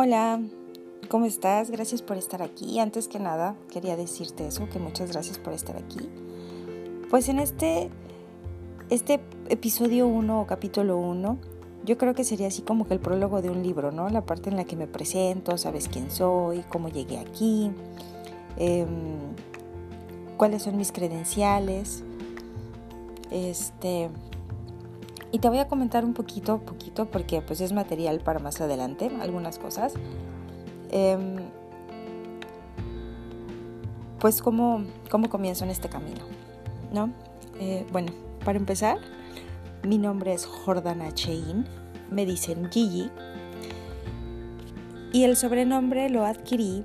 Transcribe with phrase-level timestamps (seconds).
[0.00, 0.40] Hola,
[1.08, 1.72] ¿cómo estás?
[1.72, 2.78] Gracias por estar aquí.
[2.78, 6.08] Antes que nada, quería decirte eso, que muchas gracias por estar aquí.
[7.10, 7.90] Pues en este,
[8.90, 9.18] este
[9.48, 11.38] episodio 1 o capítulo 1,
[11.84, 14.08] yo creo que sería así como que el prólogo de un libro, ¿no?
[14.08, 17.72] La parte en la que me presento, sabes quién soy, cómo llegué aquí,
[18.56, 18.86] em,
[20.36, 22.04] cuáles son mis credenciales.
[23.32, 24.10] Este,
[25.30, 29.10] y te voy a comentar un poquito, poquito, porque pues es material para más adelante,
[29.20, 29.94] algunas cosas.
[30.90, 31.36] Em,
[34.18, 36.24] pues cómo, cómo comienzo en este camino,
[36.92, 37.12] ¿no?
[37.60, 38.12] Eh, bueno,
[38.44, 38.98] para empezar,
[39.86, 41.66] mi nombre es Jordana Chein,
[42.10, 43.10] me dicen Gigi,
[45.12, 46.84] y el sobrenombre lo adquirí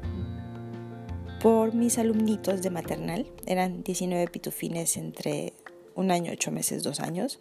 [1.41, 5.53] por mis alumnitos de maternal, eran 19 pitufines entre
[5.95, 7.39] un año, ocho meses, dos años.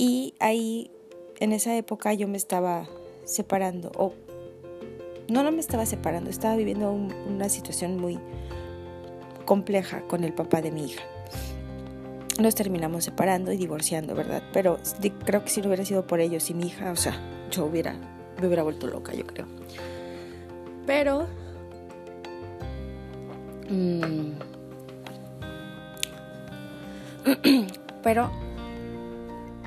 [0.00, 0.90] Y ahí,
[1.40, 2.88] en esa época, yo me estaba
[3.24, 4.14] separando, o
[5.28, 8.18] no, no me estaba separando, estaba viviendo una situación muy
[9.44, 11.04] compleja con el papá de mi hija.
[12.40, 14.42] Nos terminamos separando y divorciando, ¿verdad?
[14.54, 14.78] Pero
[15.26, 17.92] creo que si no hubiera sido por ellos y mi hija, o sea, yo hubiera,
[18.40, 19.44] me hubiera vuelto loca, yo creo.
[20.86, 21.26] Pero...
[23.68, 24.32] Mm,
[28.02, 28.30] pero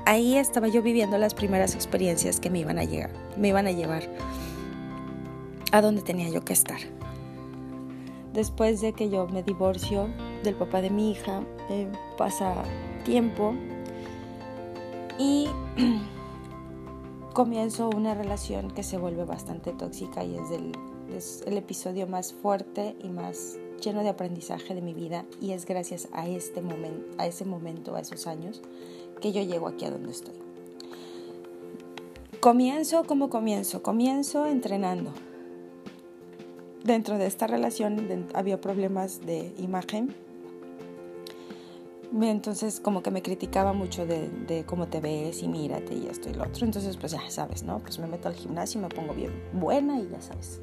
[0.06, 3.72] ahí estaba yo viviendo las primeras experiencias que me iban a llegar, me iban a
[3.72, 4.04] llevar
[5.72, 6.80] a donde tenía yo que estar.
[8.34, 10.10] Después de que yo me divorcio
[10.44, 11.88] del papá de mi hija, eh,
[12.18, 12.56] pasa
[13.06, 13.54] tiempo
[15.20, 15.48] y
[17.34, 20.50] comienzo una relación que se vuelve bastante tóxica y es,
[21.16, 25.66] es el episodio más fuerte y más lleno de aprendizaje de mi vida y es
[25.66, 28.62] gracias a este momento, a ese momento, a esos años
[29.24, 30.36] que yo llego aquí a donde estoy.
[32.42, 35.14] Comienzo como comienzo, comienzo entrenando.
[36.84, 40.14] Dentro de esta relación había problemas de imagen.
[42.22, 46.34] Entonces como que me criticaba mucho de, cómo te ves y mírate y esto y
[46.34, 46.66] lo otro.
[46.66, 47.80] Entonces pues ya sabes, ¿no?
[47.80, 50.60] Pues me meto al gimnasio, me pongo bien buena y ya sabes.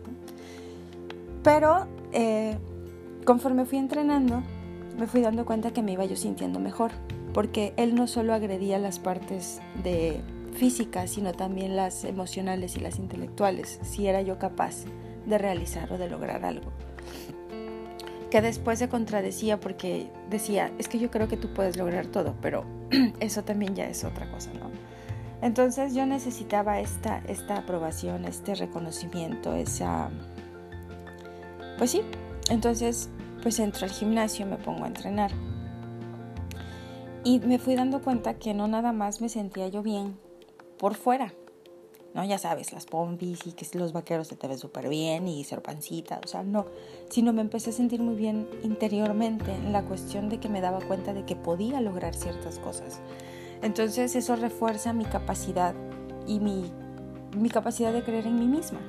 [1.42, 2.58] Pero eh,
[3.24, 4.42] conforme fui entrenando,
[4.98, 6.90] me fui dando cuenta que me iba yo sintiendo mejor
[7.32, 10.20] porque él no solo agredía las partes de
[10.54, 14.84] físicas, sino también las emocionales y las intelectuales, si era yo capaz
[15.26, 16.72] de realizar o de lograr algo.
[18.30, 22.34] Que después se contradecía porque decía, es que yo creo que tú puedes lograr todo,
[22.40, 22.64] pero
[23.20, 24.70] eso también ya es otra cosa, ¿no?
[25.42, 30.10] Entonces yo necesitaba esta, esta aprobación, este reconocimiento, esa...
[31.78, 32.02] Pues sí,
[32.50, 33.08] entonces
[33.42, 35.30] pues entro al gimnasio, me pongo a entrenar
[37.24, 40.16] y me fui dando cuenta que no nada más me sentía yo bien
[40.78, 41.34] por fuera.
[42.14, 45.44] No, ya sabes, las pompis y que los vaqueros se te ven súper bien y
[45.44, 46.66] ser pancita, o sea, no,
[47.08, 50.80] sino me empecé a sentir muy bien interiormente en la cuestión de que me daba
[50.80, 53.00] cuenta de que podía lograr ciertas cosas.
[53.62, 55.74] Entonces eso refuerza mi capacidad
[56.26, 56.72] y mi,
[57.36, 58.80] mi capacidad de creer en mí misma.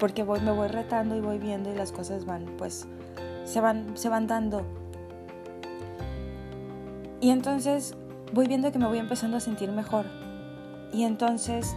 [0.00, 2.88] Porque voy, me voy retando y voy viendo y las cosas van, pues,
[3.44, 4.64] se van, se van dando
[7.20, 7.94] y entonces
[8.32, 10.06] voy viendo que me voy empezando a sentir mejor.
[10.92, 11.74] Y entonces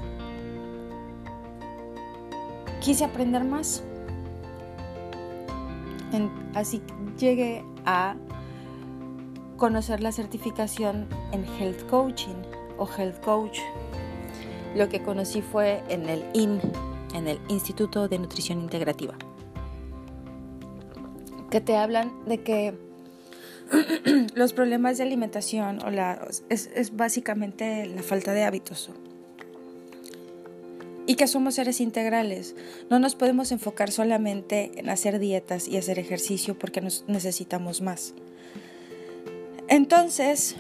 [2.81, 3.83] quise aprender más.
[6.53, 6.81] así
[7.17, 8.15] llegué a
[9.57, 12.35] conocer la certificación en Health Coaching
[12.77, 13.59] o Health Coach.
[14.75, 16.59] Lo que conocí fue en el IN,
[17.13, 19.13] en el Instituto de Nutrición Integrativa,
[21.49, 22.90] que te hablan de que
[24.35, 28.89] los problemas de alimentación o la, es, básicamente la falta de hábitos.
[31.07, 32.55] Y que somos seres integrales.
[32.89, 38.13] No nos podemos enfocar solamente en hacer dietas y hacer ejercicio porque nos necesitamos más.
[39.67, 40.55] Entonces,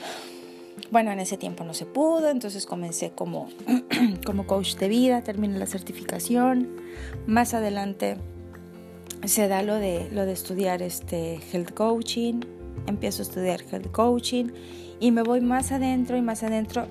[0.89, 3.49] bueno, en ese tiempo no se pudo, entonces comencé como,
[4.25, 6.81] como coach de vida, terminé la certificación.
[7.27, 8.17] Más adelante
[9.25, 12.41] se da lo de, lo de estudiar este health coaching
[12.87, 14.51] empiezo a estudiar health coaching
[14.99, 16.87] y me voy más adentro y más adentro.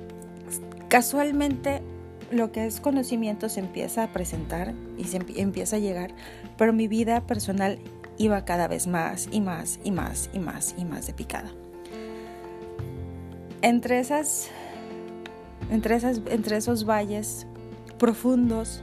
[0.88, 1.82] Casualmente
[2.30, 6.14] lo que es conocimiento se empieza a presentar y se empieza a llegar,
[6.56, 7.78] pero mi vida personal
[8.18, 11.50] iba cada vez más y más y más y más y más de picada.
[13.62, 14.48] Entre esas,
[15.70, 17.46] entre esas, entre esos valles
[17.98, 18.82] profundos,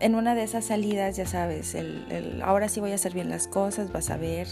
[0.00, 3.46] en una de esas salidas, ya sabes, el, ahora sí voy a hacer bien las
[3.46, 4.48] cosas, vas a ver,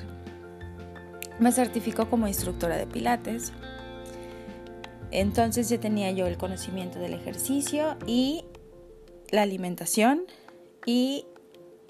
[1.38, 3.52] me certificó como instructora de pilates.
[5.10, 8.44] Entonces ya tenía yo el conocimiento del ejercicio y
[9.30, 10.24] la alimentación
[10.84, 11.26] y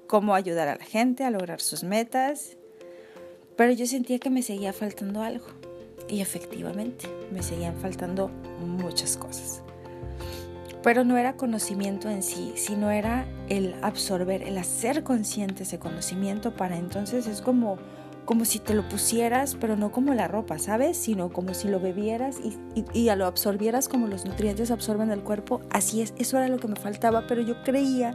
[0.07, 2.57] cómo ayudar a la gente a lograr sus metas.
[3.57, 5.47] Pero yo sentía que me seguía faltando algo.
[6.09, 8.29] Y efectivamente, me seguían faltando
[8.61, 9.63] muchas cosas.
[10.83, 16.55] Pero no era conocimiento en sí, sino era el absorber, el hacer consciente ese conocimiento
[16.55, 17.79] para entonces es como
[18.29, 20.99] como si te lo pusieras, pero no como la ropa, ¿sabes?
[20.99, 25.63] Sino como si lo bebieras y, y, lo absorbieras como los nutrientes absorben el cuerpo.
[25.71, 28.15] Así es, eso era lo que me faltaba, pero yo creía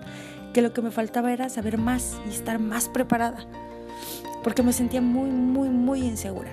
[0.54, 3.48] que lo que me faltaba era saber más y estar más preparada,
[4.44, 6.51] porque me sentía muy, muy, muy insegura.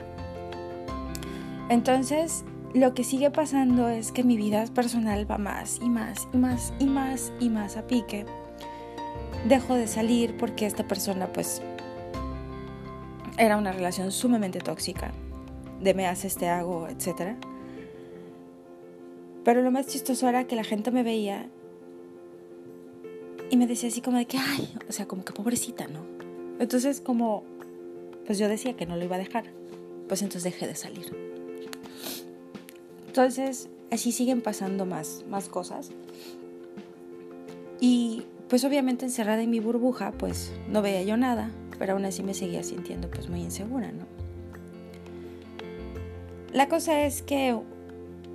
[1.69, 6.39] Entonces, lo que sigue pasando es que mi vida personal va más y más y
[6.39, 8.25] más y más y más a pique.
[9.47, 11.61] Dejo de salir porque esta persona pues
[13.40, 15.12] era una relación sumamente tóxica,
[15.81, 17.37] de me haces, te hago, etc.
[19.44, 21.48] Pero lo más chistoso era que la gente me veía
[23.48, 26.00] y me decía así como de que, ay, o sea, como que pobrecita, ¿no?
[26.58, 27.42] Entonces como,
[28.26, 29.44] pues yo decía que no lo iba a dejar,
[30.06, 31.16] pues entonces dejé de salir.
[33.06, 35.90] Entonces, así siguen pasando más, más cosas.
[37.81, 42.25] Y pues obviamente encerrada en mi burbuja, pues no veía yo nada, pero aún así
[42.25, 44.05] me seguía sintiendo pues muy insegura, ¿no?
[46.52, 47.56] La cosa es que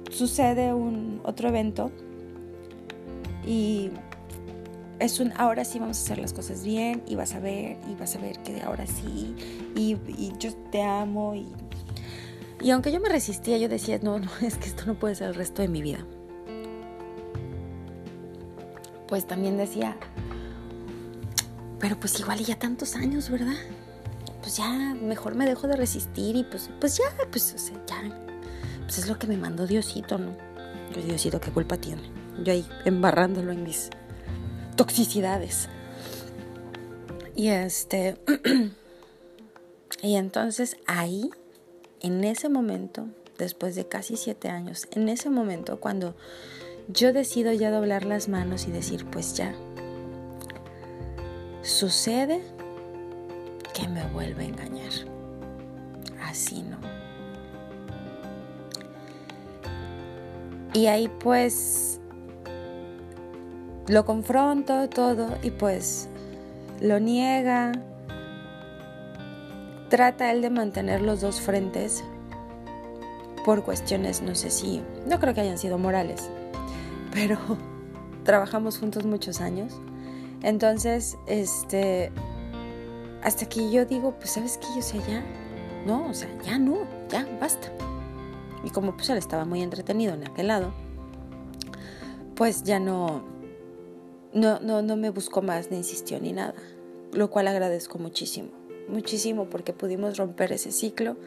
[0.09, 1.91] sucede un otro evento
[3.45, 3.89] y
[4.99, 7.95] es un ahora sí vamos a hacer las cosas bien y vas a ver y
[7.95, 9.35] vas a ver que ahora sí
[9.75, 9.97] y,
[10.39, 11.45] yo te amo y,
[12.61, 15.27] y aunque yo me resistía yo decía no no es que esto no puede ser
[15.27, 16.05] el resto de mi vida
[19.07, 19.97] pues también decía
[21.85, 23.53] pero pues igual y ya tantos años, ¿verdad?
[24.41, 28.25] Pues ya, mejor me dejo de resistir y pues, pues ya, pues, o sea, ya.
[28.83, 30.31] Pues es lo que me mandó Diosito, ¿no?
[30.95, 32.01] Yo, Diosito, ¿qué culpa tiene?
[32.43, 33.89] Yo ahí embarrándolo en mis
[34.75, 35.69] toxicidades.
[37.35, 38.17] Y este.
[40.01, 41.29] y entonces ahí,
[42.01, 43.07] en ese momento,
[43.37, 46.15] después de casi siete años, en ese momento, cuando
[46.87, 49.53] yo decido ya doblar las manos y decir, pues ya,
[51.65, 52.43] Sucede
[53.73, 54.91] que me vuelve a engañar.
[56.21, 56.77] Así no.
[60.73, 61.99] Y ahí pues
[63.87, 66.07] lo confronto todo y pues
[66.81, 67.71] lo niega.
[69.89, 72.03] Trata él de mantener los dos frentes
[73.43, 76.29] por cuestiones, no sé si, no creo que hayan sido morales,
[77.15, 77.39] pero
[78.23, 79.73] trabajamos juntos muchos años
[80.45, 82.11] entonces, este,
[83.23, 85.23] hasta que yo digo, pues sabes qué, yo sé, ya,
[85.87, 87.71] no, o sea, ya no, ya, basta.
[88.63, 90.71] Y como pues él estaba muy entretenido en aquel lado,
[92.35, 93.23] pues ya no,
[94.33, 96.53] no, no, no me buscó más, ni insistió, ni nada.
[97.11, 98.49] Lo cual agradezco muchísimo,
[98.87, 101.17] muchísimo porque pudimos romper ese ciclo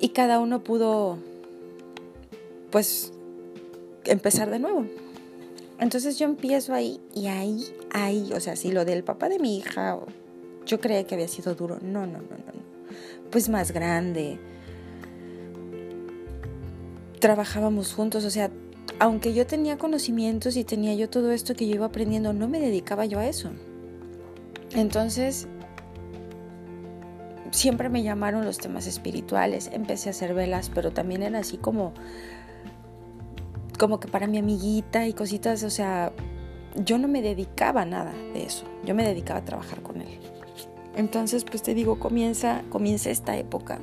[0.00, 1.16] y cada uno pudo,
[2.72, 3.12] pues,
[4.04, 4.86] empezar de nuevo.
[5.78, 9.56] Entonces yo empiezo ahí y ahí, ahí, o sea, si lo del papá de mi
[9.56, 9.98] hija,
[10.66, 11.78] yo creía que había sido duro.
[11.80, 13.30] No, no, no, no, no.
[13.30, 14.38] Pues más grande.
[17.18, 18.50] Trabajábamos juntos, o sea,
[18.98, 22.60] aunque yo tenía conocimientos y tenía yo todo esto que yo iba aprendiendo, no me
[22.60, 23.50] dedicaba yo a eso.
[24.74, 25.48] Entonces,
[27.50, 31.92] siempre me llamaron los temas espirituales, empecé a hacer velas, pero también era así como
[33.80, 36.12] como que para mi amiguita y cositas, o sea,
[36.84, 40.20] yo no me dedicaba a nada de eso, yo me dedicaba a trabajar con él.
[40.96, 43.80] Entonces, pues te digo, comienza, comienza esta época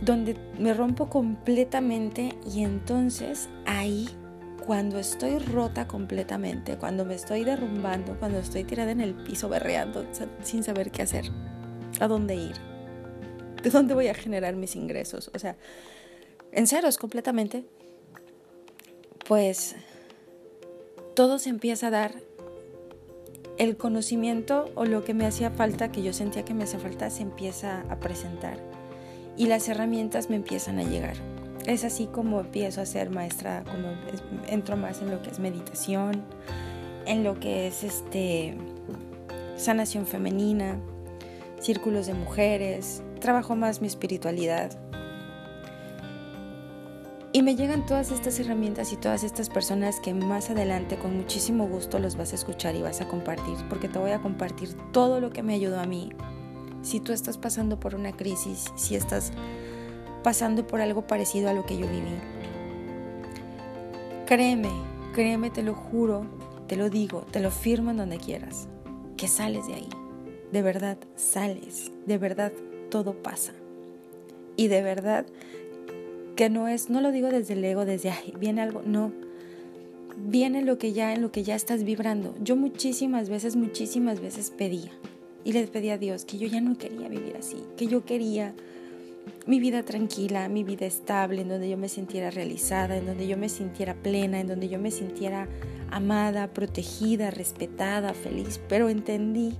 [0.00, 4.08] donde me rompo completamente y entonces ahí,
[4.66, 10.06] cuando estoy rota completamente, cuando me estoy derrumbando, cuando estoy tirada en el piso berreando
[10.42, 11.30] sin saber qué hacer,
[12.00, 12.56] a dónde ir,
[13.62, 15.56] de dónde voy a generar mis ingresos, o sea,
[16.50, 17.64] en ceros completamente,
[19.28, 19.76] pues
[21.14, 22.14] todo se empieza a dar
[23.58, 27.10] el conocimiento o lo que me hacía falta, que yo sentía que me hacía falta,
[27.10, 28.58] se empieza a presentar
[29.36, 31.14] y las herramientas me empiezan a llegar.
[31.66, 33.88] Es así como empiezo a ser maestra, como
[34.48, 36.24] entro más en lo que es meditación,
[37.04, 38.56] en lo que es este
[39.56, 40.78] sanación femenina,
[41.60, 44.78] círculos de mujeres, trabajo más mi espiritualidad.
[47.38, 51.68] Y me llegan todas estas herramientas y todas estas personas que más adelante con muchísimo
[51.68, 55.20] gusto los vas a escuchar y vas a compartir, porque te voy a compartir todo
[55.20, 56.10] lo que me ayudó a mí.
[56.82, 59.30] Si tú estás pasando por una crisis, si estás
[60.24, 62.18] pasando por algo parecido a lo que yo viví,
[64.26, 64.72] créeme,
[65.14, 66.26] créeme, te lo juro,
[66.66, 68.66] te lo digo, te lo firmo en donde quieras,
[69.16, 69.88] que sales de ahí.
[70.50, 71.92] De verdad, sales.
[72.04, 72.50] De verdad,
[72.90, 73.52] todo pasa.
[74.56, 75.24] Y de verdad,
[76.38, 79.10] que no es, no lo digo desde el ego, desde ahí, viene algo, no.
[80.16, 82.32] Viene lo que ya, en lo que ya estás vibrando.
[82.40, 84.92] Yo muchísimas veces, muchísimas veces pedía.
[85.42, 88.54] Y les pedía a Dios que yo ya no quería vivir así, que yo quería
[89.46, 93.36] mi vida tranquila, mi vida estable, en donde yo me sintiera realizada, en donde yo
[93.36, 95.48] me sintiera plena, en donde yo me sintiera
[95.90, 98.60] amada, protegida, respetada, feliz.
[98.68, 99.54] Pero entendí,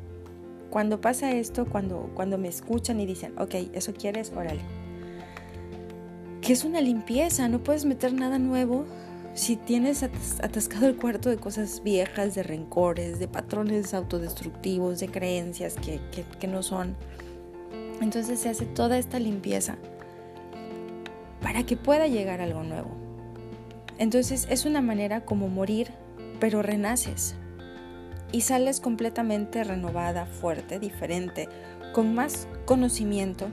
[0.71, 4.78] cuando pasa esto, cuando, cuando me escuchan y dicen, ok, eso quieres, órale.
[6.49, 8.87] Que es una limpieza, no puedes meter nada nuevo
[9.35, 15.75] si tienes atascado el cuarto de cosas viejas, de rencores, de patrones autodestructivos, de creencias
[15.75, 16.01] que,
[16.41, 16.97] que no son
[18.01, 19.77] entonces se hace toda esta limpieza
[21.43, 22.97] para que pueda llegar algo nuevo.
[23.99, 25.91] Entonces es una manera como morir,
[26.41, 27.35] pero renaces
[28.33, 31.47] y sales completamente renovada, fuerte, diferente,
[31.93, 33.51] con más conocimiento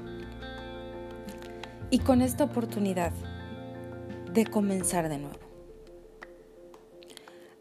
[1.89, 3.12] y con esta oportunidad
[4.34, 5.39] de comenzar de nuevo.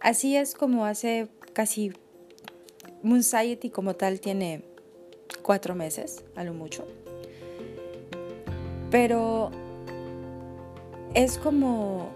[0.00, 1.92] Así es como hace casi
[3.02, 4.64] Moon Society como tal tiene
[5.42, 6.86] cuatro meses, a lo mucho.
[8.90, 9.50] Pero
[11.14, 12.08] es como,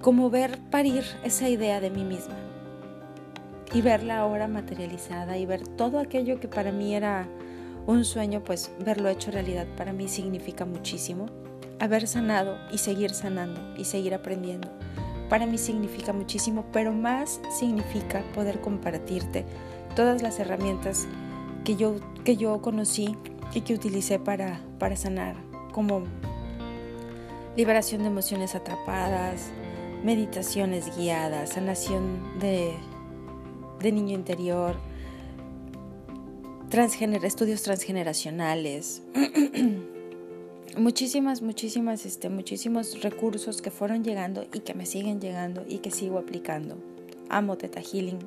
[0.00, 2.36] como ver parir esa idea de mí misma
[3.72, 7.26] y verla ahora materializada y ver todo aquello que para mí era
[7.86, 11.26] un sueño, pues verlo hecho realidad para mí significa muchísimo.
[11.78, 14.68] Haber sanado y seguir sanando y seguir aprendiendo
[15.30, 19.46] para mí significa muchísimo, pero más significa poder compartirte
[19.94, 21.06] todas las herramientas
[21.64, 21.94] que yo,
[22.24, 23.16] que yo conocí
[23.54, 25.36] y que utilicé para, para sanar,
[25.72, 26.02] como
[27.56, 29.50] liberación de emociones atrapadas,
[30.04, 32.74] meditaciones guiadas, sanación de,
[33.78, 34.74] de niño interior,
[36.70, 39.02] transgener, estudios transgeneracionales.
[40.78, 45.90] muchísimas, muchísimas, este, muchísimos recursos que fueron llegando y que me siguen llegando y que
[45.90, 46.78] sigo aplicando.
[47.28, 48.20] Amo Teta Healing.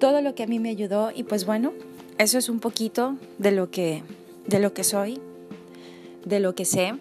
[0.00, 1.72] Todo lo que a mí me ayudó y pues bueno,
[2.18, 4.02] eso es un poquito de lo que,
[4.46, 5.20] de lo que soy,
[6.24, 6.94] de lo que sé.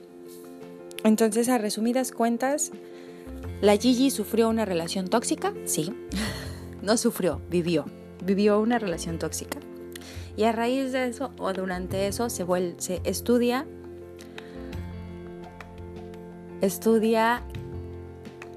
[1.03, 2.71] Entonces, a resumidas cuentas,
[3.61, 5.93] la Gigi sufrió una relación tóxica, sí.
[6.81, 7.85] No sufrió, vivió.
[8.25, 9.59] Vivió una relación tóxica.
[10.37, 13.65] Y a raíz de eso o durante eso se, vuelve, se estudia
[16.61, 17.41] Estudia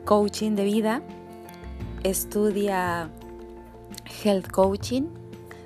[0.05, 1.03] coaching de vida,
[2.03, 3.09] estudia
[4.23, 5.05] health coaching,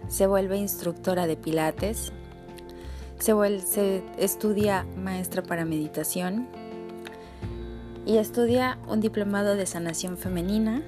[0.07, 2.13] se vuelve instructora de pilates,
[3.19, 6.47] se, vuelve, estudia maestra para meditación
[8.07, 10.83] y estudia un diplomado de sanación femenina,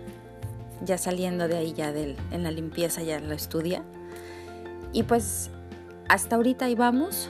[0.85, 3.83] ya saliendo de ahí ya en la limpieza ya lo estudia.
[4.93, 5.51] Y pues
[6.09, 7.29] hasta ahorita ahí vamos.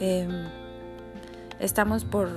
[0.00, 0.46] Em,
[1.60, 2.28] estamos por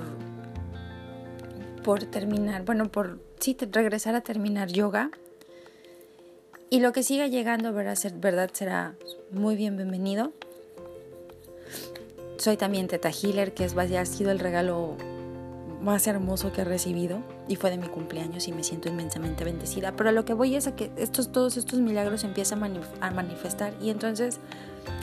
[1.85, 5.11] por terminar, bueno, por sí, regresar a terminar yoga.
[6.71, 8.95] Y lo que siga llegando, verdad, será
[9.29, 10.33] muy bienvenido.
[12.37, 14.97] Soy también Teta Healer, que es, ha sido el regalo
[15.85, 19.95] más hermoso que he recibido y fue de mi cumpleaños y me siento inmensamente bendecida.
[19.95, 22.63] Pero lo que voy es a que estos, todos estos milagros empiezan
[22.99, 24.39] a, manifestar y entonces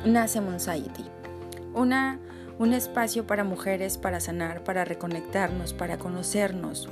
[0.04, 1.04] nace Society.
[1.72, 2.18] Una
[2.58, 6.88] un espacio para mujeres para sanar, para reconectarnos, para conocernos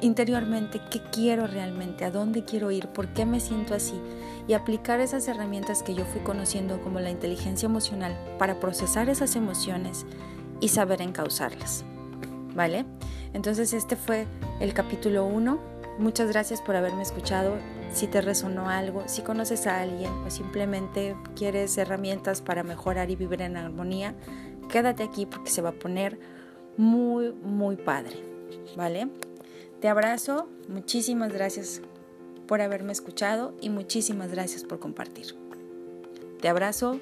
[0.00, 4.00] interiormente qué quiero realmente, a dónde quiero ir, por qué me siento así
[4.46, 9.36] y aplicar esas herramientas que yo fui conociendo como la inteligencia emocional para procesar esas
[9.36, 10.06] emociones
[10.60, 11.84] y saber encauzarlas.
[12.54, 12.84] ¿Vale?
[13.34, 14.26] Entonces este fue
[14.60, 15.58] el capítulo 1.
[15.98, 17.56] Muchas gracias por haberme escuchado.
[17.92, 23.16] Si te resonó algo, si conoces a alguien o simplemente quieres herramientas para mejorar y
[23.16, 24.14] vivir en armonía,
[24.68, 26.18] quédate aquí porque se va a poner
[26.76, 28.22] muy, muy padre,
[28.76, 29.08] ¿vale?
[29.80, 31.82] Te abrazo, muchísimas gracias
[32.46, 35.34] por haberme escuchado y muchísimas gracias por compartir.
[36.40, 37.00] Te abrazo,